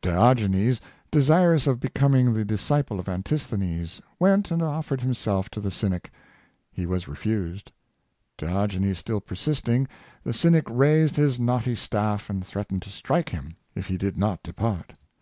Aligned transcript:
Diogenes, 0.00 0.80
desirous 1.10 1.66
of 1.66 1.78
becoming 1.78 2.32
the 2.32 2.46
disci 2.46 2.86
ple 2.86 2.98
of 2.98 3.10
Antisthenes, 3.10 4.00
went 4.18 4.50
and 4.50 4.62
offered 4.62 5.02
himself 5.02 5.50
to 5.50 5.60
the 5.60 5.70
cynic. 5.70 6.10
He 6.72 6.86
was 6.86 7.06
refused. 7.08 7.72
Diogenes 8.38 8.98
still 8.98 9.20
persisting, 9.20 9.86
the 10.24 10.32
cynic 10.32 10.64
raised 10.70 11.16
his 11.16 11.38
knotty 11.38 11.74
staff 11.74 12.30
and 12.30 12.42
threatened 12.42 12.80
to 12.84 12.88
strike 12.88 13.28
him 13.28 13.56
if 13.74 13.88
he 13.88 13.98
did 13.98 14.16
not 14.16 14.42
depart. 14.42 14.94